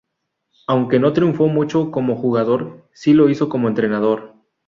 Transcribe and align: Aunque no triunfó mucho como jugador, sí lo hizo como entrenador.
Aunque 0.65 0.97
no 0.97 1.13
triunfó 1.13 1.47
mucho 1.47 1.91
como 1.91 2.15
jugador, 2.15 2.89
sí 2.91 3.13
lo 3.13 3.29
hizo 3.29 3.49
como 3.49 3.67
entrenador. 3.67 4.33